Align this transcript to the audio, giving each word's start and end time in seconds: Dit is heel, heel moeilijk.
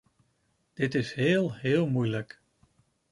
Dit 0.73 0.93
is 0.95 1.13
heel, 1.13 1.55
heel 1.55 1.87
moeilijk. 1.87 2.41